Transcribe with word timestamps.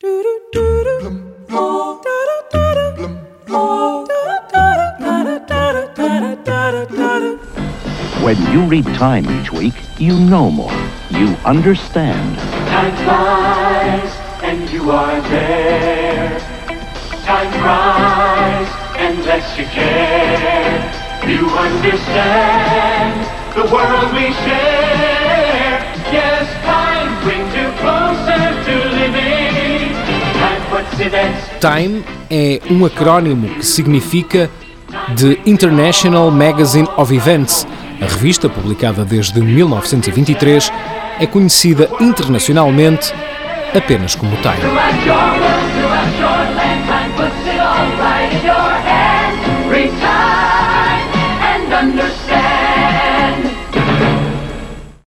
When 0.00 0.14
you 8.52 8.62
read 8.68 8.84
Time 8.94 9.28
each 9.40 9.50
week, 9.50 9.74
you 9.98 10.16
know 10.20 10.52
more. 10.52 10.70
You 11.10 11.34
understand. 11.44 12.38
Time 12.68 12.94
flies 13.04 14.16
and 14.44 14.70
you 14.70 14.88
are 14.92 15.20
there. 15.22 16.38
Time 17.24 17.50
cries 17.60 18.68
and 18.98 19.24
lets 19.24 19.58
you 19.58 19.64
care. 19.64 20.78
You 21.26 21.48
understand 21.48 23.26
the 23.56 23.64
world 23.74 24.12
we 24.12 24.32
share. 24.32 24.87
Time 31.60 32.02
é 32.28 32.60
um 32.68 32.84
acrónimo 32.84 33.48
que 33.54 33.64
significa 33.64 34.50
The 35.16 35.38
International 35.46 36.28
Magazine 36.30 36.88
of 36.96 37.14
Events. 37.14 37.64
A 38.00 38.04
revista, 38.04 38.48
publicada 38.48 39.04
desde 39.04 39.40
1923, 39.40 40.72
é 41.20 41.26
conhecida 41.26 41.88
internacionalmente 42.00 43.12
apenas 43.76 44.16
como 44.16 44.36
Time. 44.38 44.58